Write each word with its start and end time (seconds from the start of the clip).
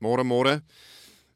Môre 0.00 0.24
môre. 0.24 0.62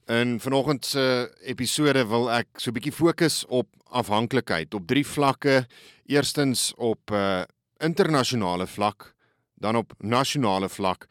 In 0.08 0.38
vanoggend 0.40 0.86
se 0.88 1.28
episode 1.44 2.00
wil 2.08 2.30
ek 2.32 2.48
so 2.56 2.70
'n 2.70 2.74
bietjie 2.74 2.92
fokus 2.96 3.44
op 3.48 3.68
afhanklikheid 3.92 4.72
op 4.74 4.86
drie 4.86 5.04
vlakke. 5.04 5.66
Eerstens 6.08 6.72
op 6.76 7.10
'n 7.10 7.14
uh, 7.14 7.44
internasionale 7.78 8.66
vlak, 8.66 9.14
dan 9.54 9.76
op 9.76 9.92
nasionale 10.00 10.68
vlak 10.68 11.06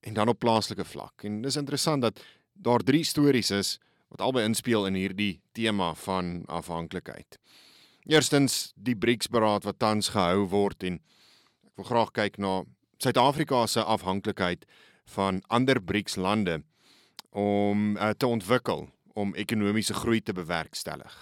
en 0.00 0.14
dan 0.14 0.28
op 0.28 0.38
plaaslike 0.38 0.84
vlak. 0.84 1.24
En 1.24 1.42
dis 1.42 1.56
interessant 1.56 2.02
dat 2.02 2.20
daar 2.52 2.80
drie 2.80 3.04
stories 3.04 3.50
is 3.50 3.78
wat 4.08 4.20
albei 4.20 4.44
inspel 4.44 4.86
in 4.86 4.94
hierdie 4.94 5.40
tema 5.52 5.94
van 5.94 6.42
afhanklikheid. 6.46 7.38
Eerstens 8.06 8.72
die 8.76 8.96
BRICS-beraad 8.96 9.64
wat 9.64 9.78
tans 9.78 10.08
gehou 10.08 10.48
word 10.48 10.82
en 10.82 10.94
ek 11.66 11.76
wil 11.76 11.84
graag 11.84 12.10
kyk 12.12 12.38
na 12.38 12.64
Suid-Afrika 12.98 13.66
se 13.66 13.84
afhanklikheid 13.84 14.64
van 15.04 15.42
ander 15.48 15.82
BRICS-lande 15.82 16.62
om 17.30 17.96
uh, 17.96 18.10
te 18.10 18.26
ontwikkel 18.26 18.88
om 19.12 19.34
ekonomiese 19.34 19.94
groei 19.94 20.22
te 20.22 20.32
bewerkstellig. 20.32 21.14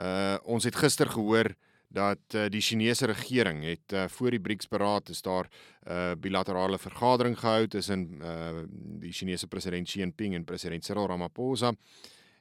Uh 0.00 0.36
ons 0.42 0.64
het 0.64 0.76
gister 0.76 1.08
gehoor 1.08 1.52
dat 1.92 2.34
uh, 2.34 2.46
die 2.48 2.60
Chinese 2.60 3.06
regering 3.06 3.62
het 3.64 3.92
uh, 3.92 4.04
voor 4.08 4.30
die 4.32 4.40
BRICS-beraad 4.40 5.08
is 5.08 5.22
daar 5.22 5.48
'n 5.48 5.90
uh, 5.90 6.12
bilaterale 6.18 6.78
vergadering 6.78 7.38
gehou 7.38 7.68
tussen 7.68 8.20
uh 8.22 8.64
die 9.00 9.12
Chinese 9.12 9.46
president 9.46 9.86
Xi 9.86 9.98
Jinping 9.98 10.34
en 10.34 10.44
president 10.44 10.84
Cyril 10.84 11.06
Ramaphosa. 11.06 11.72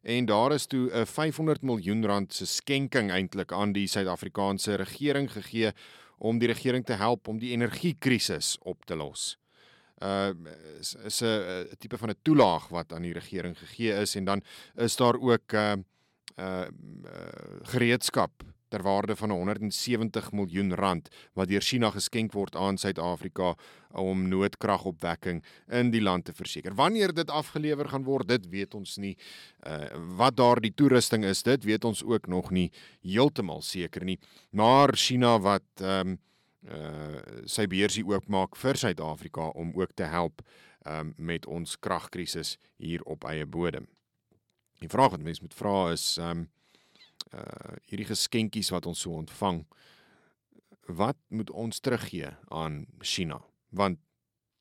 En 0.01 0.25
daar 0.25 0.51
is 0.51 0.65
toe 0.65 0.89
'n 0.93 1.05
500 1.05 1.61
miljoen 1.61 2.05
rand 2.05 2.33
se 2.33 2.45
skenking 2.45 3.11
eintlik 3.11 3.51
aan 3.51 3.71
die 3.71 3.87
Suid-Afrikaanse 3.87 4.75
regering 4.75 5.31
gegee 5.31 5.71
om 6.17 6.39
die 6.39 6.47
regering 6.47 6.85
te 6.85 6.93
help 6.93 7.27
om 7.27 7.39
die 7.39 7.51
energiekrisis 7.51 8.57
op 8.61 8.85
te 8.85 8.95
los 8.95 9.40
uh 10.01 10.33
is, 10.79 10.95
is 11.05 11.21
'n 11.21 11.77
tipe 11.77 11.97
van 11.97 12.09
'n 12.09 12.21
toelaag 12.21 12.67
wat 12.67 12.93
aan 12.93 13.01
die 13.01 13.13
regering 13.13 13.57
gegee 13.57 13.93
is 14.01 14.15
en 14.15 14.25
dan 14.25 14.41
is 14.75 14.95
daar 14.95 15.19
ook 15.19 15.53
uh 15.53 15.75
uh 16.37 16.67
gereedskap 17.63 18.43
ter 18.71 18.81
waarde 18.81 19.15
van 19.15 19.29
170 19.29 20.31
miljoen 20.31 20.75
rand 20.75 21.09
wat 21.33 21.49
deur 21.51 21.61
China 21.61 21.89
geskenk 21.91 22.31
word 22.33 22.55
aan 22.55 22.79
Suid-Afrika 22.79 23.55
om 23.99 24.23
noodkragopwekking 24.31 25.41
in 25.67 25.91
die 25.91 26.01
land 26.01 26.25
te 26.25 26.33
verseker. 26.33 26.75
Wanneer 26.79 27.13
dit 27.13 27.29
afgelewer 27.29 27.89
gaan 27.91 28.07
word, 28.07 28.29
dit 28.31 28.47
weet 28.53 28.75
ons 28.79 28.95
nie. 28.97 29.17
Uh 29.67 29.83
wat 30.21 30.37
daar 30.39 30.61
die 30.63 30.73
toerusting 30.75 31.25
is, 31.27 31.43
dit 31.43 31.67
weet 31.67 31.85
ons 31.85 32.03
ook 32.03 32.27
nog 32.31 32.51
nie 32.51 32.69
heeltemal 33.03 33.61
seker 33.61 34.05
nie. 34.07 34.19
Maar 34.51 34.95
China 34.95 35.37
wat 35.39 35.67
ehm 35.83 36.15
um, 36.15 36.19
uh 36.69 37.21
sy 37.49 37.65
beursie 37.67 38.03
oopmaak 38.05 38.55
vir 38.55 38.77
Suid-Afrika 38.77 39.49
om 39.57 39.71
ook 39.73 39.95
te 39.97 40.05
help 40.05 40.41
um 40.85 41.13
met 41.17 41.45
ons 41.45 41.77
kragkrisis 41.79 42.57
hier 42.77 43.01
op 43.03 43.25
eie 43.25 43.45
bodem. 43.45 43.87
Die 44.81 44.89
vraag 44.89 45.11
wat 45.11 45.25
mense 45.25 45.41
moet 45.41 45.57
vra 45.57 45.91
is 45.91 46.17
um 46.17 46.49
uh 47.33 47.77
hierdie 47.89 48.09
geskenkies 48.09 48.69
wat 48.71 48.85
ons 48.85 49.01
so 49.01 49.17
ontvang 49.17 49.65
wat 50.87 51.17
moet 51.29 51.49
ons 51.49 51.79
teruggee 51.79 52.29
aan 52.49 52.85
China 52.99 53.41
want 53.69 53.99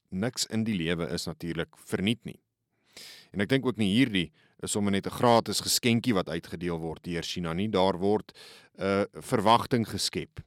niks 0.09 0.47
in 0.47 0.65
die 0.65 0.77
lewe 0.77 1.09
is 1.09 1.27
natuurlik 1.27 1.77
verniet 1.77 2.25
nie. 2.25 2.41
En 3.31 3.41
ek 3.41 3.49
dink 3.49 3.67
ook 3.67 3.79
nie 3.79 3.93
hierdie 3.93 4.31
is 4.61 4.73
sommer 4.73 4.93
net 4.93 5.07
'n 5.07 5.19
gratis 5.21 5.61
geskenkie 5.61 6.15
wat 6.15 6.29
uitgedeel 6.29 6.79
word 6.79 7.05
deur 7.05 7.23
China 7.23 7.53
nie. 7.53 7.69
Daar 7.69 7.99
word 7.99 8.33
'n 8.79 8.83
uh, 8.83 9.05
verwagting 9.15 9.89
geskep 9.89 10.41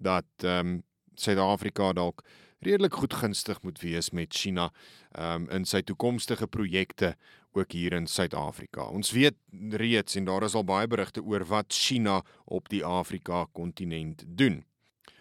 dat 0.00 0.26
ehm 0.44 0.66
um, 0.66 0.78
Suid-Afrika 1.20 1.92
dalk 1.92 2.22
redelik 2.64 2.94
goed 2.96 3.14
gunstig 3.14 3.58
moet 3.62 3.80
wees 3.80 4.10
met 4.10 4.34
China 4.34 4.70
ehm 5.12 5.42
um, 5.42 5.48
in 5.50 5.64
sy 5.64 5.82
toekomstige 5.82 6.46
projekte 6.46 7.14
ook 7.52 7.72
hier 7.72 7.92
in 7.92 8.06
Suid-Afrika. 8.06 8.82
Ons 8.82 9.10
weet 9.10 9.34
reeds 9.70 10.16
en 10.16 10.24
daar 10.24 10.44
is 10.46 10.54
al 10.54 10.64
baie 10.64 10.86
berigte 10.86 11.22
oor 11.22 11.44
wat 11.50 11.72
China 11.74 12.20
op 12.44 12.68
die 12.68 12.84
Afrika 12.84 13.46
kontinent 13.52 14.24
doen. 14.26 14.64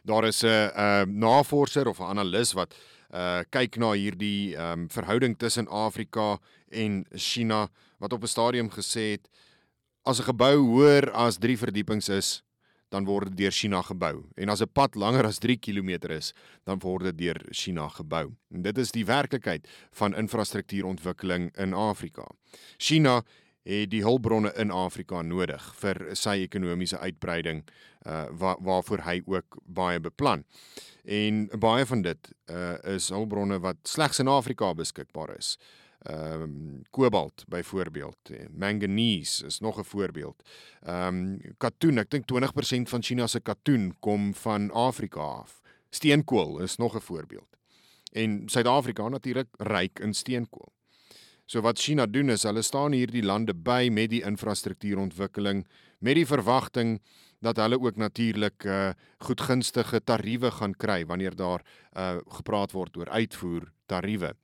Daar 0.03 0.27
is 0.27 0.43
'n 0.43 0.47
uh, 0.47 0.69
uh, 0.75 1.05
navorser 1.05 1.87
of 1.87 1.99
'n 1.99 2.11
analis 2.15 2.53
wat 2.53 2.75
uh 3.13 3.41
kyk 3.49 3.77
na 3.77 3.91
hierdie 3.91 4.55
ehm 4.55 4.79
um, 4.79 4.89
verhouding 4.89 5.37
tussen 5.37 5.67
Afrika 5.67 6.37
en 6.69 7.05
China 7.11 7.69
wat 7.97 8.13
op 8.13 8.21
'n 8.21 8.27
stadium 8.27 8.69
gesê 8.69 9.11
het 9.11 9.29
as 10.03 10.19
'n 10.19 10.23
gebou 10.23 10.57
hoër 10.57 11.11
as 11.11 11.37
3 11.37 11.57
verdiepings 11.57 12.09
is, 12.09 12.43
dan 12.89 13.05
word 13.05 13.29
dit 13.29 13.37
deur 13.37 13.51
China 13.51 13.81
gebou. 13.85 14.23
En 14.35 14.49
as 14.49 14.61
'n 14.61 14.71
pad 14.73 14.95
langer 14.95 15.25
as 15.25 15.37
3 15.37 15.57
km 15.57 16.09
is, 16.09 16.33
dan 16.63 16.79
word 16.79 17.03
dit 17.03 17.17
deur 17.17 17.45
China 17.49 17.87
gebou. 17.87 18.35
En 18.51 18.61
dit 18.61 18.77
is 18.77 18.91
die 18.91 19.05
werklikheid 19.05 19.67
van 19.91 20.15
infrastruktuurontwikkeling 20.15 21.57
in 21.57 21.73
Afrika. 21.73 22.27
China 22.77 23.23
het 23.63 23.89
die 23.89 24.01
hulpbronne 24.01 24.53
in 24.55 24.71
Afrika 24.71 25.21
nodig 25.21 25.75
vir 25.75 26.15
sy 26.15 26.41
ekonomiese 26.43 26.99
uitbreiding 26.99 27.63
uh 28.07 28.25
waar 28.31 28.57
waarvoor 28.59 29.01
hy 29.03 29.21
ook 29.25 29.57
baie 29.65 29.99
beplan. 29.99 30.43
En 31.03 31.49
baie 31.59 31.85
van 31.85 32.01
dit 32.01 32.31
uh 32.49 32.77
is 32.95 33.09
hulpbronne 33.09 33.59
wat 33.59 33.77
slegs 33.83 34.19
in 34.19 34.27
Afrika 34.27 34.73
beskikbaar 34.73 35.37
is 35.37 35.57
ehm 35.99 36.41
um, 36.41 36.81
kobalt 36.89 37.43
byvoorbeeld 37.47 38.29
manganese 38.51 39.45
is 39.45 39.59
nog 39.59 39.79
'n 39.79 39.83
voorbeeld. 39.83 40.49
Ehm 40.81 41.15
um, 41.15 41.55
katoen, 41.57 41.97
ek 41.97 42.09
dink 42.09 42.25
20% 42.25 42.89
van 42.89 43.03
China 43.03 43.27
se 43.27 43.39
katoen 43.39 43.95
kom 43.99 44.33
van 44.33 44.71
Afrika 44.71 45.19
af. 45.19 45.61
Steenkool 45.89 46.59
is 46.59 46.75
nog 46.75 46.95
'n 46.95 46.99
voorbeeld. 47.01 47.57
En 48.11 48.43
Suid-Afrika 48.45 49.07
natuurlik 49.07 49.47
ryk 49.57 49.99
in 49.99 50.13
steenkool. 50.13 50.73
So 51.45 51.61
wat 51.61 51.79
China 51.79 52.05
doen 52.05 52.29
is 52.29 52.43
hulle 52.43 52.61
staan 52.61 52.91
hierdie 52.91 53.23
lande 53.23 53.53
by 53.53 53.89
met 53.91 54.09
die 54.09 54.21
infrastruktuurontwikkeling 54.21 55.67
met 55.99 56.15
die 56.15 56.25
verwagting 56.25 57.01
dat 57.39 57.57
hulle 57.57 57.79
ook 57.79 57.95
natuurlik 57.95 58.63
uh 58.63 58.89
goedgunstige 59.17 60.03
tariewe 60.03 60.51
gaan 60.51 60.75
kry 60.75 61.05
wanneer 61.05 61.35
daar 61.35 61.65
uh 61.97 62.17
gepraat 62.27 62.71
word 62.71 62.97
oor 62.97 63.09
uitvoer 63.09 63.71
tariewe 63.85 64.35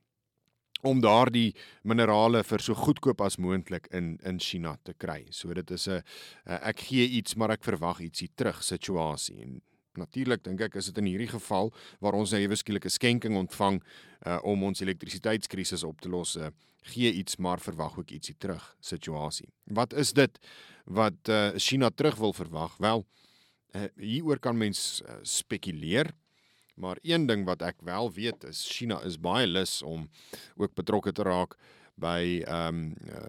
om 0.82 1.00
daardie 1.00 1.54
minerale 1.82 2.42
vir 2.44 2.62
so 2.62 2.74
goedkoop 2.74 3.20
as 3.20 3.38
moontlik 3.38 3.88
in 3.92 4.18
in 4.24 4.38
China 4.38 4.76
te 4.84 4.94
kry. 4.94 5.26
So 5.30 5.54
dit 5.54 5.70
is 5.70 5.88
'n 5.88 6.02
ek 6.44 6.80
gee 6.80 7.08
iets 7.08 7.34
maar 7.36 7.50
ek 7.50 7.64
verwag 7.64 8.00
ietsie 8.00 8.30
terug 8.34 8.62
situasie 8.62 9.42
en 9.42 9.62
natuurlik 9.96 10.44
dink 10.44 10.60
ek 10.60 10.76
is 10.76 10.90
dit 10.90 10.98
in 11.02 11.10
hierdie 11.10 11.30
geval 11.30 11.72
waar 12.00 12.14
ons 12.14 12.32
'n 12.32 12.42
ewe 12.44 12.56
skielike 12.56 12.88
skenking 12.88 13.36
ontvang 13.36 13.82
uh, 14.26 14.38
om 14.42 14.62
ons 14.64 14.80
elektrisiteitskrisis 14.80 15.84
op 15.84 16.00
te 16.00 16.08
los, 16.08 16.36
uh, 16.36 16.48
gee 16.82 17.12
iets 17.12 17.36
maar 17.36 17.60
verwag 17.60 17.98
ook 17.98 18.10
ietsie 18.10 18.36
terug 18.38 18.76
situasie. 18.80 19.48
Wat 19.64 19.92
is 19.92 20.12
dit 20.12 20.38
wat 20.84 21.28
uh, 21.28 21.50
China 21.56 21.90
terug 21.90 22.16
wil 22.16 22.32
verwag? 22.32 22.76
Wel, 22.78 23.06
uh, 23.74 23.88
hieroor 23.96 24.38
kan 24.38 24.56
mens 24.56 25.02
uh, 25.02 25.18
spekuleer. 25.22 26.12
Maar 26.76 26.98
een 27.02 27.26
ding 27.26 27.44
wat 27.48 27.62
ek 27.64 27.80
wel 27.84 28.10
weet 28.12 28.44
is 28.44 28.66
China 28.68 29.00
is 29.08 29.16
baie 29.20 29.46
lus 29.48 29.80
om 29.82 30.08
ook 30.56 30.74
betrokke 30.76 31.12
te 31.12 31.24
raak 31.24 31.56
by 31.96 32.42
ehm 32.44 32.68
um, 32.68 32.80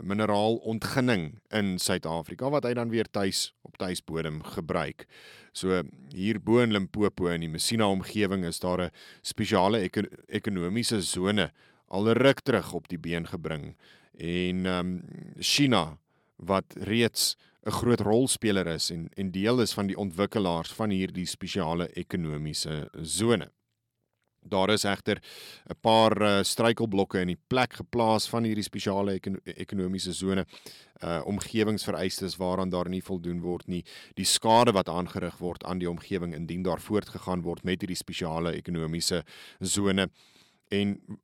mineraalontginning 0.03 1.37
in 1.55 1.77
Suid-Afrika 1.79 2.49
wat 2.51 2.67
hy 2.67 2.73
dan 2.75 2.91
weer 2.91 3.07
tuis 3.07 3.53
op 3.63 3.77
tuisbodem 3.79 4.41
gebruik. 4.43 5.05
So 5.55 5.79
hier 6.11 6.41
bo 6.43 6.59
in 6.59 6.75
Limpopo 6.75 7.31
in 7.31 7.45
die 7.45 7.51
Messina 7.51 7.87
omgewing 7.87 8.43
is 8.45 8.59
daar 8.59 8.81
'n 8.89 8.91
spesiale 9.21 9.79
eko 9.87 10.03
ekonomiese 10.27 11.01
sone 11.01 11.51
al 11.87 12.11
ruk 12.11 12.43
terug 12.43 12.73
op 12.73 12.87
die 12.87 12.99
been 12.99 13.27
gebring 13.27 13.75
en 14.17 14.65
ehm 14.65 14.79
um, 14.79 15.03
China 15.39 15.97
wat 16.37 16.73
reeds 16.75 17.35
'n 17.65 17.71
groot 17.71 17.99
rolspeler 17.99 18.67
is 18.67 18.89
en 18.91 19.09
en 19.13 19.31
deel 19.31 19.61
is 19.61 19.73
van 19.73 19.87
die 19.87 19.97
ontwikkelaars 19.97 20.71
van 20.73 20.89
hierdie 20.89 21.25
spesiale 21.25 21.89
ekonomiese 21.93 22.89
sone. 23.01 23.51
Daar 24.41 24.69
is 24.69 24.83
egter 24.83 25.21
'n 25.69 25.75
paar 25.81 26.21
uh, 26.21 26.43
struikelblokke 26.43 27.19
in 27.19 27.27
die 27.27 27.41
plek 27.47 27.73
geplaas 27.73 28.29
van 28.29 28.43
hierdie 28.43 28.63
spesiale 28.63 29.13
eko 29.13 29.35
ekonomiese 29.43 30.13
sone, 30.13 30.45
uh 31.03 31.21
omgewingsvereistes 31.25 32.37
waaraan 32.37 32.69
daar 32.69 32.89
nie 32.89 33.03
voldoen 33.03 33.41
word 33.41 33.67
nie, 33.67 33.83
die 34.15 34.25
skade 34.25 34.71
wat 34.71 34.89
aangerig 34.89 35.37
word 35.37 35.63
aan 35.63 35.79
die 35.79 35.89
omgewing 35.89 36.33
indien 36.33 36.63
daar 36.63 36.79
voortgegaan 36.79 37.41
word 37.41 37.63
met 37.63 37.81
hierdie 37.81 38.03
spesiale 38.03 38.51
ekonomiese 38.51 39.23
sone 39.59 40.09
en 40.69 41.19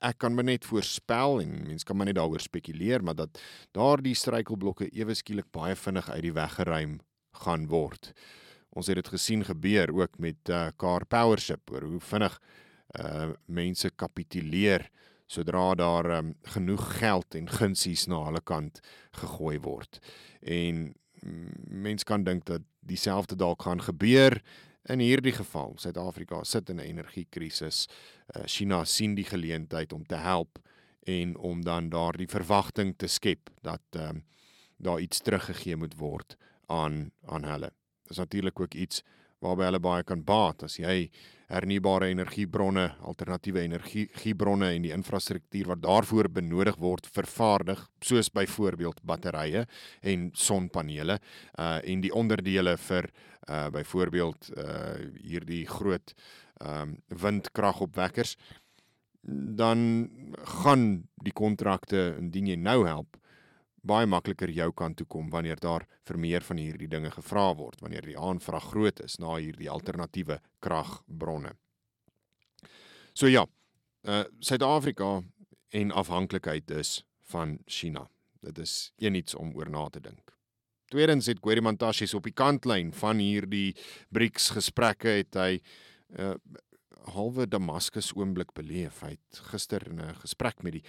ek 0.00 0.18
kan 0.24 0.34
maar 0.34 0.48
net 0.48 0.64
voorspel 0.68 1.40
en 1.42 1.56
mense 1.68 1.86
kan 1.86 1.96
maar 1.96 2.08
net 2.08 2.18
daaroor 2.18 2.42
spekuleer 2.42 3.04
maar 3.04 3.18
dat 3.18 3.40
daardie 3.76 4.16
struikelblokke 4.16 4.88
ewe 4.96 5.14
skielik 5.14 5.50
baie 5.52 5.76
vinnig 5.76 6.08
uit 6.10 6.22
die 6.24 6.36
weg 6.36 6.56
geruim 6.56 6.98
gaan 7.44 7.68
word. 7.70 8.12
Ons 8.70 8.88
het 8.90 8.98
dit 9.00 9.12
gesien 9.12 9.44
gebeur 9.44 9.92
ook 9.94 10.18
met 10.18 10.50
uh, 10.50 10.68
Car 10.76 11.06
Powership 11.06 11.70
oor 11.70 11.86
hoe 11.92 12.00
vinnig 12.00 12.40
uh 12.98 13.30
mense 13.46 13.86
kapituleer 13.94 14.88
sodra 15.30 15.74
daar 15.78 16.08
um, 16.16 16.32
genoeg 16.42 16.82
geld 16.98 17.36
en 17.38 17.46
gunsies 17.46 18.08
na 18.10 18.24
hulle 18.24 18.40
kant 18.42 18.80
gegooi 19.20 19.60
word. 19.62 20.00
En 20.42 20.88
mense 21.70 22.04
kan 22.04 22.24
dink 22.24 22.48
dat 22.48 22.64
dieselfde 22.80 23.36
dalk 23.36 23.62
gaan 23.62 23.82
gebeur 23.82 24.40
In 24.88 24.98
hierdie 24.98 25.32
geval, 25.36 25.74
Suid-Afrika 25.76 26.44
sit 26.44 26.70
in 26.70 26.80
'n 26.80 26.86
energiekrisis. 26.86 27.88
Uh, 28.36 28.42
China 28.46 28.84
sien 28.84 29.14
die 29.14 29.24
geleentheid 29.24 29.92
om 29.92 30.06
te 30.06 30.16
help 30.16 30.58
en 31.04 31.36
om 31.36 31.62
dan 31.62 31.88
daardie 31.88 32.28
verwagting 32.28 32.94
te 32.96 33.06
skep 33.06 33.50
dat 33.62 33.82
ehm 33.90 34.08
um, 34.08 34.24
daar 34.80 35.00
iets 35.00 35.18
teruggegee 35.20 35.76
moet 35.76 35.94
word 35.96 36.36
aan 36.66 37.12
aan 37.26 37.44
hulle. 37.44 37.72
Dis 38.08 38.16
natuurlik 38.16 38.60
ook 38.60 38.74
iets 38.74 39.02
waarby 39.44 39.68
hulle 39.68 39.80
baie 39.82 40.06
kan 40.06 40.22
baat. 40.24 40.64
As 40.68 40.78
jy 40.78 41.08
hernubare 41.50 42.10
energiebronne, 42.12 42.86
alternatiewe 43.08 43.64
energiebronne 43.66 44.70
en 44.76 44.84
die 44.86 44.92
infrastruktuur 44.94 45.72
wat 45.72 45.82
daarvoor 45.82 46.28
benodig 46.30 46.78
word 46.78 47.08
vervaardig, 47.10 47.82
soos 48.06 48.30
byvoorbeeld 48.30 49.02
batterye 49.06 49.66
en 50.02 50.30
sonpanele, 50.34 51.18
uh 51.58 51.80
en 51.82 52.04
die 52.04 52.14
onderdele 52.14 52.76
vir 52.86 53.10
uh 53.48 53.66
byvoorbeeld 53.74 54.52
uh 54.56 54.96
hierdie 55.18 55.66
groot 55.66 56.14
um 56.60 56.98
windkragopwekkers 57.08 58.36
dan 59.56 60.08
gaan 60.60 61.08
die 61.24 61.32
kontrakte 61.36 62.14
indien 62.18 62.46
jy 62.52 62.56
nou 62.56 62.84
help 62.86 63.16
baie 63.82 64.06
makliker 64.06 64.50
jou 64.50 64.70
kant 64.76 64.96
toe 64.96 65.06
kom 65.06 65.30
wanneer 65.30 65.60
daar 65.60 65.86
vir 66.08 66.18
meer 66.18 66.44
van 66.44 66.60
hierdie 66.60 66.88
dinge 66.88 67.10
gevra 67.10 67.50
word 67.56 67.80
wanneer 67.80 68.06
die 68.06 68.18
aanvraag 68.18 68.70
groot 68.72 69.00
is 69.04 69.18
na 69.18 69.36
hierdie 69.36 69.70
alternatiewe 69.70 70.40
kragbronne. 70.60 71.54
So 73.14 73.28
ja, 73.28 73.46
uh 74.06 74.24
Suid-Afrika 74.40 75.22
en 75.70 75.92
afhanklikheid 75.92 76.70
is 76.70 77.04
van 77.30 77.58
China. 77.66 78.08
Dit 78.40 78.58
is 78.58 78.92
eniets 78.98 79.34
om 79.34 79.54
oor 79.56 79.70
na 79.70 79.88
te 79.88 80.00
dink. 80.00 80.34
Tweedens 80.90 81.26
het 81.26 81.38
Guerimantashe 81.42 82.08
op 82.16 82.24
die 82.26 82.34
kantlyn 82.34 82.92
van 82.92 83.20
hierdie 83.22 83.76
BRICS 84.10 84.50
gesprekke 84.56 85.20
het 85.20 85.38
hy 85.38 85.60
uh 86.18 86.34
halwe 87.14 87.46
Damascus 87.48 88.12
oomblik 88.16 88.52
beleef. 88.54 89.00
Hy 89.04 89.16
het 89.16 89.40
gister 89.50 89.86
in 89.88 90.00
'n 90.00 90.14
gesprek 90.14 90.62
met 90.62 90.72
die 90.72 90.82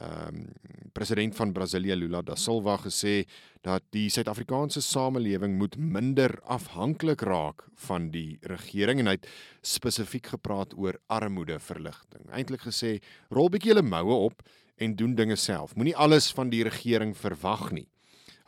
ehm 0.00 0.34
um, 0.34 0.52
president 0.92 1.34
van 1.34 1.52
Brasilia 1.52 1.94
Lula 1.94 2.22
da 2.22 2.34
Silva 2.34 2.76
gesê 2.76 3.26
dat 3.62 3.82
die 3.90 4.08
Suid-Afrikaanse 4.08 4.80
samelewing 4.80 5.58
moet 5.58 5.76
minder 5.76 6.40
afhanklik 6.44 7.20
raak 7.20 7.64
van 7.74 8.10
die 8.10 8.38
regering 8.42 9.00
en 9.00 9.06
hy 9.06 9.12
het 9.12 9.28
spesifiek 9.62 10.26
gepraat 10.26 10.74
oor 10.76 11.00
armoedeverligting. 11.06 12.30
Eintlik 12.30 12.60
gesê, 12.60 13.00
rol 13.30 13.48
bietjie 13.48 13.74
julle 13.74 13.82
moue 13.82 14.14
op 14.14 14.42
en 14.76 14.94
doen 14.94 15.14
dinge 15.14 15.36
self. 15.36 15.74
Moenie 15.74 15.96
alles 15.96 16.32
van 16.32 16.50
die 16.50 16.62
regering 16.62 17.16
verwag 17.16 17.70
nie. 17.72 17.88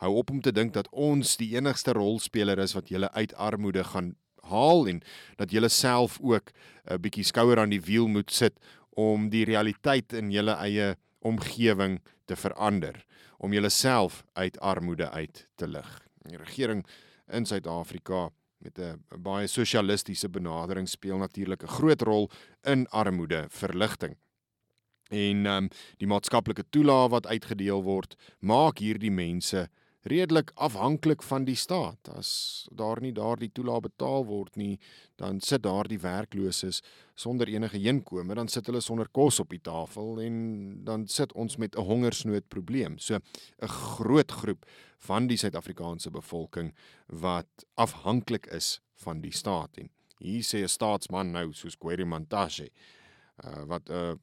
Hou 0.01 0.15
op 0.17 0.31
om 0.31 0.41
te 0.41 0.51
dink 0.51 0.73
dat 0.73 0.87
ons 0.91 1.35
die 1.37 1.51
enigste 1.55 1.93
rolspeler 1.93 2.59
is 2.59 2.73
wat 2.73 2.89
julle 2.89 3.11
uit 3.11 3.35
armoede 3.35 3.83
gaan 3.83 4.15
haal 4.51 4.87
en 4.91 5.01
dat 5.39 5.51
julle 5.51 5.69
self 5.69 6.19
ook 6.21 6.51
'n 6.85 7.01
bietjie 7.01 7.23
skouer 7.23 7.59
aan 7.59 7.73
die 7.73 7.81
wiel 7.81 8.07
moet 8.07 8.31
sit 8.31 8.59
om 8.95 9.29
die 9.29 9.45
realiteit 9.45 10.13
in 10.13 10.31
julle 10.31 10.55
eie 10.59 10.95
omgewing 11.21 12.01
te 12.25 12.35
verander, 12.35 13.05
om 13.37 13.53
julleself 13.53 14.23
uit 14.33 14.59
armoede 14.59 15.09
uit 15.09 15.47
te 15.55 15.67
lig. 15.67 16.07
Die 16.27 16.37
regering 16.37 16.85
in 17.27 17.45
Suid-Afrika 17.45 18.29
met 18.61 18.79
'n 18.79 19.21
baie 19.21 19.47
sosialistiese 19.47 20.29
benadering 20.29 20.89
speel 20.89 21.17
natuurlik 21.17 21.63
'n 21.63 21.67
groot 21.67 22.01
rol 22.01 22.29
in 22.61 22.87
armoede 22.87 23.45
verligting. 23.49 24.17
En 25.09 25.45
ehm 25.45 25.63
um, 25.63 25.69
die 25.97 26.07
maatskaplike 26.07 26.63
toelaag 26.69 27.09
wat 27.09 27.27
uitgedeel 27.27 27.83
word, 27.83 28.15
maak 28.39 28.77
hierdie 28.77 29.11
mense 29.11 29.69
redelik 30.03 30.51
afhanklik 30.55 31.23
van 31.23 31.45
die 31.45 31.55
staat. 31.55 32.09
As 32.09 32.67
daar 32.71 33.01
nie 33.01 33.13
daardie 33.13 33.51
toelaag 33.53 33.85
betaal 33.85 34.25
word 34.25 34.55
nie, 34.55 34.79
dan 35.21 35.39
sit 35.39 35.63
daardie 35.63 35.99
werklooses 36.01 36.81
sonder 37.15 37.47
enige 37.47 37.77
inkomste, 37.77 38.35
dan 38.35 38.49
sit 38.49 38.65
hulle 38.65 38.81
sonder 38.81 39.09
kos 39.11 39.39
op 39.39 39.49
die 39.49 39.61
tafel 39.61 40.21
en 40.21 40.35
dan 40.85 41.07
sit 41.07 41.33
ons 41.33 41.57
met 41.57 41.75
'n 41.75 41.85
hongersnood 41.85 42.47
probleem. 42.49 42.97
So 42.97 43.15
'n 43.15 43.67
groot 43.67 44.31
groep 44.31 44.65
van 44.97 45.27
die 45.27 45.37
Suid-Afrikaanse 45.37 46.11
bevolking 46.11 46.73
wat 47.07 47.65
afhanklik 47.75 48.45
is 48.47 48.81
van 48.95 49.21
die 49.21 49.33
staat 49.33 49.77
en 49.77 49.89
hier 50.19 50.43
sê 50.43 50.63
'n 50.63 50.67
staatsman 50.67 51.31
nou 51.31 51.53
soos 51.53 51.75
Gweri 51.79 52.05
Mantashe 52.05 52.69
uh, 53.45 53.63
wat 53.67 53.89
'n 53.89 53.93
uh, 53.93 54.13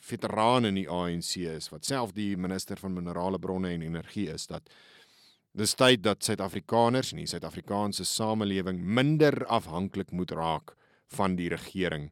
veteraan 0.00 0.64
in 0.64 0.74
die 0.74 0.88
ANC 0.88 1.36
is, 1.36 1.68
wat 1.68 1.84
self 1.84 2.12
die 2.12 2.36
minister 2.36 2.76
van 2.76 2.92
minerale 2.92 3.38
bronne 3.38 3.68
en 3.68 3.82
energie 3.82 4.28
is, 4.28 4.46
dat 4.46 4.70
Dis 5.56 5.72
tyd 5.72 6.02
dat 6.04 6.20
Suid-Afrikaners 6.20 7.14
en 7.14 7.22
die 7.22 7.30
Suid-Afrikaanse 7.30 8.04
samelewing 8.04 8.76
minder 8.76 9.38
afhanklik 9.48 10.10
moet 10.12 10.34
raak 10.36 10.74
van 11.16 11.36
die 11.38 11.48
regering 11.48 12.10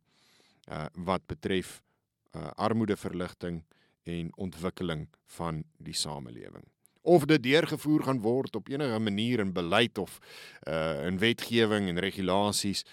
uh 0.73 0.87
wat 1.09 1.27
betref 1.29 1.83
uh 2.33 2.55
armoedeverligting 2.57 3.59
en 4.09 4.31
ontwikkeling 4.41 5.11
van 5.37 5.61
die 5.77 5.93
samelewing. 5.93 6.65
Of 7.03 7.27
dit 7.29 7.43
deurgevoer 7.45 8.07
gaan 8.09 8.23
word 8.25 8.57
op 8.57 8.71
enige 8.73 8.99
manier 8.99 9.45
in 9.45 9.53
beleid 9.53 10.01
of 10.01 10.17
uh 10.65 11.05
in 11.05 11.21
wetgewing 11.21 11.93
en 11.93 12.01
regulasies, 12.01 12.87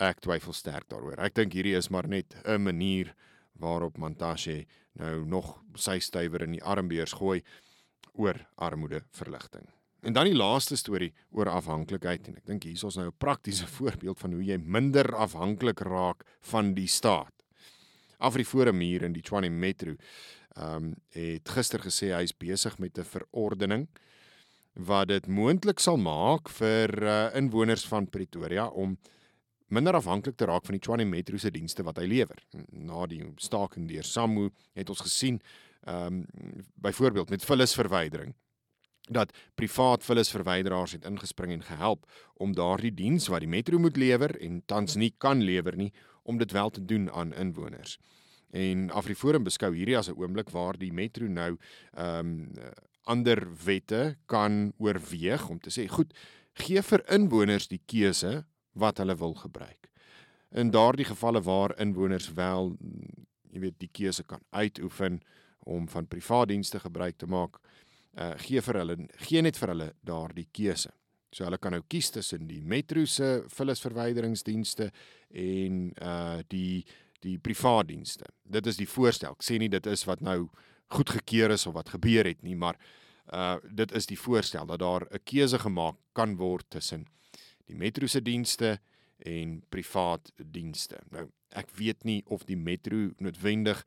ek 0.00 0.24
twyfel 0.24 0.56
sterk 0.56 0.88
daaroor. 0.88 1.20
Ek 1.20 1.36
dink 1.36 1.52
hierdie 1.52 1.76
is 1.76 1.92
maar 1.92 2.08
net 2.08 2.32
'n 2.46 2.62
manier 2.64 3.12
waarop 3.60 3.98
Mantashe 3.98 4.64
nou 4.96 5.24
nog 5.24 5.58
sy 5.74 5.98
stywer 6.00 6.42
in 6.42 6.56
die 6.56 6.64
armbeurs 6.64 7.12
gooi 7.12 7.42
oor 8.16 8.46
armoedeverligting. 8.54 9.66
En 10.06 10.12
dan 10.12 10.28
die 10.28 10.36
laaste 10.36 10.76
storie 10.76 11.12
oor 11.34 11.48
afhanklikheid 11.50 12.28
en 12.28 12.36
ek 12.38 12.46
dink 12.46 12.66
hier 12.68 12.76
is 12.78 12.84
ons 12.86 12.96
nou 12.96 13.08
'n 13.08 13.18
praktiese 13.18 13.66
voorbeeld 13.78 14.18
van 14.18 14.32
hoe 14.32 14.44
jy 14.44 14.58
minder 14.58 15.14
afhanklik 15.14 15.80
raak 15.80 16.24
van 16.52 16.74
die 16.74 16.86
staat. 16.86 17.32
Afriforum 18.18 18.80
hier 18.80 19.02
in 19.02 19.12
die 19.12 19.22
Tshwane 19.22 19.50
Metro 19.50 19.96
ehm 20.56 20.76
um, 20.76 20.94
het 21.12 21.48
gister 21.48 21.80
gesê 21.80 22.14
hy 22.14 22.22
is 22.22 22.32
besig 22.32 22.78
met 22.78 22.98
'n 22.98 23.04
verordening 23.04 23.88
wat 24.76 25.08
dit 25.08 25.26
moontlik 25.26 25.80
sal 25.80 25.96
maak 25.96 26.48
vir 26.48 26.90
uh, 27.02 27.36
inwoners 27.36 27.86
van 27.86 28.06
Pretoria 28.06 28.68
om 28.68 28.96
minder 29.68 29.94
afhanklik 29.94 30.36
te 30.36 30.46
raak 30.46 30.64
van 30.64 30.76
die 30.76 30.80
Tshwane 30.80 31.04
Metro 31.04 31.36
se 31.36 31.50
dienste 31.50 31.82
wat 31.82 31.98
hy 31.98 32.06
lewer. 32.06 32.38
Na 32.70 33.06
die 33.06 33.22
staking 33.36 33.88
deur 33.88 34.04
SAMU 34.04 34.50
het 34.74 34.90
ons 34.90 35.00
gesien 35.00 35.40
ehm 35.86 36.06
um, 36.06 36.26
byvoorbeeld 36.74 37.30
met 37.30 37.44
vullisverwydering 37.44 38.34
dat 39.06 39.32
privaat 39.54 40.04
vullisverwyderaars 40.04 40.92
het 40.92 41.04
ingespring 41.04 41.52
en 41.52 41.62
gehelp 41.62 42.06
om 42.34 42.54
daardie 42.54 42.94
diens 42.94 43.26
wat 43.26 43.40
die 43.40 43.48
metro 43.48 43.78
moet 43.78 43.96
lewer 43.96 44.34
en 44.40 44.62
tans 44.66 44.94
nie 44.94 45.14
kan 45.18 45.42
lewer 45.42 45.76
nie 45.76 45.92
om 46.22 46.38
dit 46.38 46.52
wel 46.52 46.70
te 46.70 46.84
doen 46.84 47.10
aan 47.10 47.34
inwoners. 47.34 47.98
En 48.50 48.90
Afriforum 48.90 49.44
beskou 49.46 49.74
hierdie 49.74 49.96
as 49.96 50.08
'n 50.08 50.18
oomblik 50.18 50.50
waar 50.50 50.78
die 50.78 50.92
metro 50.92 51.26
nou 51.26 51.56
ehm 51.94 52.18
um, 52.18 52.52
ander 53.06 53.46
wette 53.64 54.16
kan 54.26 54.72
oorweeg 54.78 55.48
om 55.48 55.60
te 55.60 55.70
sê 55.70 55.86
goed, 55.88 56.14
gee 56.52 56.82
vir 56.82 57.04
inwoners 57.12 57.68
die 57.68 57.80
keuse 57.86 58.44
wat 58.72 58.98
hulle 58.98 59.16
wil 59.16 59.34
gebruik. 59.34 59.90
In 60.50 60.70
daardie 60.70 61.04
gevalle 61.04 61.42
waar 61.42 61.78
inwoners 61.78 62.32
wel 62.32 62.76
jy 63.52 63.60
weet 63.60 63.78
die 63.78 63.90
keuse 63.92 64.24
kan 64.24 64.40
uitoefen 64.50 65.20
om 65.66 65.88
van 65.88 66.06
privaat 66.06 66.48
dienste 66.48 66.80
gebruik 66.80 67.18
te 67.18 67.26
maak, 67.26 67.58
uh, 68.16 68.34
gee 68.40 68.62
vir 68.62 68.80
hulle 68.80 68.96
gee 69.26 69.42
net 69.42 69.58
vir 69.60 69.74
hulle 69.74 69.88
daardie 70.06 70.46
keuse. 70.54 70.92
So 71.34 71.44
hulle 71.44 71.58
kan 71.60 71.74
nou 71.76 71.82
kies 71.90 72.12
tussen 72.14 72.46
die 72.48 72.62
metro 72.62 73.04
se 73.10 73.42
vullisverwyderingsdienste 73.56 74.90
en 75.36 75.90
uh 76.00 76.38
die 76.52 76.86
die 77.24 77.38
privaat 77.42 77.88
dienste. 77.88 78.28
Dit 78.44 78.66
is 78.70 78.78
die 78.78 78.86
voorstel. 78.86 79.34
Ek 79.34 79.42
sê 79.42 79.56
nie 79.58 79.70
dit 79.72 79.86
is 79.90 80.04
wat 80.06 80.22
nou 80.22 80.46
goedgekeur 80.94 81.50
is 81.50 81.66
of 81.66 81.74
wat 81.74 81.90
gebeur 81.96 82.28
het 82.28 82.44
nie, 82.46 82.54
maar 82.54 82.78
uh 83.34 83.56
dit 83.66 83.92
is 83.98 84.06
die 84.06 84.18
voorstel 84.20 84.66
dat 84.66 84.80
daar 84.80 85.08
'n 85.10 85.24
keuse 85.24 85.58
gemaak 85.58 85.96
kan 86.14 86.36
word 86.36 86.70
tussen 86.70 87.06
die 87.66 87.76
metro 87.76 88.06
se 88.06 88.20
dienste 88.20 88.78
en 89.18 89.62
privaat 89.68 90.32
dienste. 90.36 91.00
Nou 91.10 91.28
ek 91.50 91.70
weet 91.76 92.04
nie 92.04 92.22
of 92.26 92.44
die 92.44 92.56
metro 92.56 93.10
noodwendig 93.18 93.84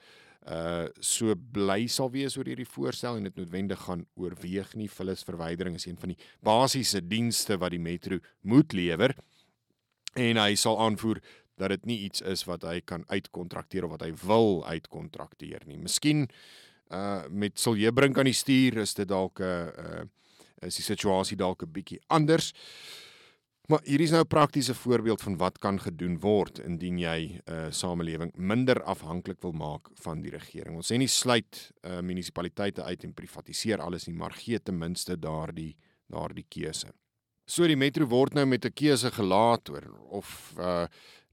uh 0.48 0.88
so 1.04 1.36
bly 1.36 1.88
sal 1.92 2.12
wees 2.14 2.38
oor 2.38 2.48
hierdie 2.48 2.68
voorstel 2.68 3.18
en 3.20 3.28
dit 3.28 3.36
noodwendig 3.36 3.82
gaan 3.86 4.06
oorweeg 4.16 4.72
nie 4.80 4.88
vullisverwydering 4.90 5.76
is 5.76 5.86
een 5.86 6.00
van 6.00 6.14
die 6.14 6.22
basiese 6.46 7.02
dienste 7.04 7.58
wat 7.60 7.76
die 7.76 7.82
metro 7.84 8.22
moet 8.42 8.74
lewer 8.74 9.16
en 10.16 10.40
hy 10.40 10.56
sal 10.56 10.80
aanvoer 10.80 11.20
dat 11.60 11.76
dit 11.76 11.86
nie 11.92 12.00
iets 12.08 12.24
is 12.24 12.46
wat 12.48 12.64
hy 12.64 12.80
kan 12.80 13.04
uitkontrakteer 13.12 13.86
of 13.86 13.98
wat 13.98 14.06
hy 14.08 14.14
wil 14.24 14.64
uitkontrakteer 14.66 15.68
nie. 15.68 15.78
Miskien 15.78 16.30
uh 16.90 17.28
met 17.30 17.60
Siljebrink 17.60 18.18
aan 18.18 18.32
die 18.32 18.38
stuur 18.38 18.80
is 18.86 18.96
dit 18.96 19.08
dalk 19.08 19.40
'n 19.40 19.44
uh, 19.44 20.00
uh 20.02 20.08
is 20.64 20.76
die 20.76 20.84
situasie 20.84 21.38
dalk 21.38 21.64
'n 21.64 21.72
bietjie 21.72 22.00
anders. 22.08 22.52
Uh 22.52 23.09
Maar 23.70 23.84
hier 23.86 24.02
is 24.02 24.10
nou 24.10 24.24
'n 24.24 24.28
praktiese 24.28 24.74
voorbeeld 24.74 25.22
van 25.22 25.38
wat 25.38 25.58
kan 25.58 25.80
gedoen 25.80 26.20
word 26.20 26.60
indien 26.60 26.98
jy 26.98 27.20
'n 27.22 27.42
uh, 27.54 27.68
samelewing 27.70 28.32
minder 28.36 28.84
afhanklik 28.84 29.42
wil 29.42 29.52
maak 29.52 29.90
van 29.94 30.22
die 30.22 30.32
regering. 30.32 30.76
Ons 30.76 30.92
sê 30.92 30.98
nie 30.98 31.08
sluit 31.08 31.72
uh, 31.82 32.00
munisipaliteite 32.00 32.84
uit 32.84 33.04
en 33.04 33.14
privatiseer 33.14 33.82
alles 33.82 34.08
nie, 34.08 34.16
maar 34.16 34.32
gee 34.32 34.60
ten 34.60 34.78
minste 34.78 35.20
daardie 35.20 35.76
daardie 36.08 36.46
keuse. 36.50 36.88
So 37.46 37.68
die 37.68 37.76
metro 37.76 38.06
word 38.06 38.34
nou 38.34 38.46
met 38.46 38.66
'n 38.66 38.74
keuse 38.74 39.12
gelaat 39.12 39.70
oor 39.70 40.00
of 40.10 40.54
uh, 40.58 40.88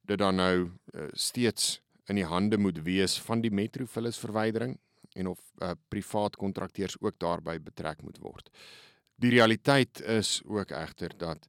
dit 0.05 0.19
dan 0.19 0.37
nou 0.37 0.71
uh, 0.95 1.09
steeds 1.13 1.81
in 2.07 2.17
die 2.17 2.29
hande 2.29 2.59
moet 2.59 2.83
wees 2.83 3.19
van 3.19 3.41
die 3.41 3.51
metro 3.51 3.87
vullisverwydering 3.87 4.79
en 5.15 5.27
of 5.27 5.41
uh, 5.63 5.71
privaat 5.89 6.37
kontrakteurs 6.37 7.01
ook 7.01 7.19
daarbey 7.19 7.63
betrek 7.63 8.03
moet 8.03 8.19
word. 8.19 8.51
Die 9.15 9.31
realiteit 9.31 10.01
is 10.01 10.43
ook 10.45 10.71
egter 10.71 11.17
dat 11.17 11.49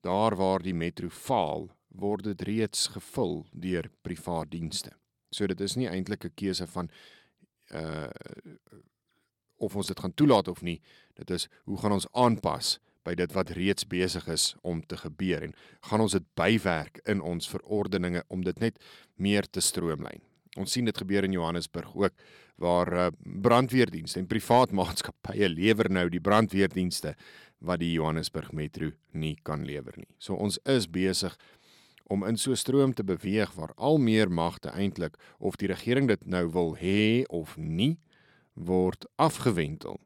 daar 0.00 0.36
waar 0.36 0.62
die 0.62 0.74
metro 0.74 1.08
faal, 1.08 1.68
word 1.88 2.24
dit 2.24 2.42
reeds 2.42 2.86
gevul 2.94 3.46
deur 3.52 3.90
privaat 4.02 4.50
dienste. 4.50 4.92
So 5.30 5.46
dit 5.46 5.60
is 5.60 5.76
nie 5.76 5.88
eintlik 5.88 6.24
'n 6.24 6.34
keuse 6.34 6.66
van 6.66 6.90
uh 7.72 8.10
of 9.58 9.74
ons 9.76 9.86
dit 9.86 10.00
gaan 10.00 10.14
toelaat 10.14 10.48
of 10.48 10.62
nie. 10.62 10.80
Dit 11.14 11.30
is 11.30 11.48
hoe 11.64 11.78
gaan 11.78 11.92
ons 11.92 12.06
aanpas 12.12 12.78
by 13.02 13.14
dit 13.14 13.32
wat 13.32 13.50
reeds 13.56 13.86
besig 13.86 14.28
is 14.28 14.54
om 14.62 14.82
te 14.86 14.96
gebeur 14.96 15.42
en 15.42 15.54
gaan 15.90 16.00
ons 16.00 16.12
dit 16.12 16.26
bywerk 16.38 17.00
in 17.04 17.20
ons 17.20 17.48
verordeninge 17.48 18.22
om 18.28 18.44
dit 18.44 18.58
net 18.58 18.78
meer 19.16 19.48
te 19.50 19.60
stroomlyn. 19.60 20.22
Ons 20.56 20.72
sien 20.72 20.84
dit 20.84 20.96
gebeur 20.96 21.24
in 21.24 21.32
Johannesburg 21.32 21.94
ook 21.94 22.14
waar 22.56 22.92
uh, 22.92 23.06
brandweerdienste 23.22 24.18
en 24.18 24.26
privaat 24.26 24.72
maatskappye 24.72 25.48
lewer 25.48 25.90
nou 25.90 26.08
die 26.08 26.20
brandweerdienste 26.20 27.14
wat 27.58 27.82
die 27.82 27.92
Johannesburg 27.92 28.52
Metro 28.52 28.90
nie 29.12 29.36
kan 29.42 29.64
lewer 29.66 29.94
nie. 29.96 30.10
So 30.18 30.34
ons 30.34 30.58
is 30.64 30.88
besig 30.90 31.36
om 32.08 32.24
in 32.24 32.36
so 32.36 32.50
'n 32.50 32.56
stroom 32.56 32.94
te 32.94 33.04
beweeg 33.04 33.52
waar 33.52 33.74
al 33.76 33.98
meer 33.98 34.30
magte 34.30 34.70
eintlik 34.70 35.16
of 35.38 35.56
die 35.56 35.68
regering 35.68 36.08
dit 36.08 36.26
nou 36.26 36.50
wil 36.50 36.76
hê 36.76 37.24
of 37.28 37.56
nie 37.56 37.98
word 38.54 39.06
afgewentel 39.16 40.00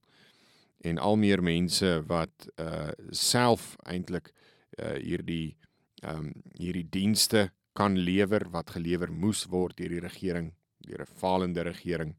en 0.81 0.99
al 0.99 1.17
meer 1.17 1.43
mense 1.43 2.03
wat 2.07 2.49
uh 2.57 2.91
self 3.11 3.77
eintlik 3.87 4.33
uh 4.79 4.99
hierdie 4.99 5.57
ehm 6.03 6.19
um, 6.19 6.33
hierdie 6.59 6.89
dienste 6.91 7.53
kan 7.73 7.99
lewer 7.99 8.49
wat 8.51 8.71
gelewer 8.71 9.13
moes 9.13 9.47
word 9.47 9.77
deur 9.77 9.89
die 9.89 10.01
regering 10.01 10.53
deur 10.79 11.03
'n 11.03 11.15
falende 11.19 11.63
regering 11.63 12.15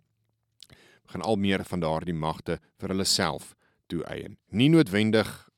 gaan 1.06 1.22
al 1.22 1.36
meer 1.36 1.64
van 1.64 1.80
daardie 1.80 2.14
magte 2.14 2.60
vir 2.80 2.90
hulle 2.90 3.06
self 3.06 3.56
toeëien. 3.88 4.38
Nie 4.50 4.70
noodwendig 4.70 5.50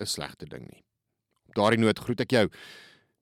'n 0.00 0.06
slegte 0.06 0.46
ding 0.46 0.66
nie. 0.70 0.84
Op 1.48 1.54
daardie 1.54 1.78
noot 1.78 1.98
groet 1.98 2.20
ek 2.20 2.30
jou 2.30 2.50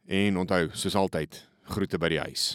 En 0.07 0.37
onthou, 0.37 0.69
soos 0.75 0.97
altyd, 0.99 1.39
groete 1.71 1.99
by 1.99 2.09
die 2.11 2.21
huis. 2.25 2.47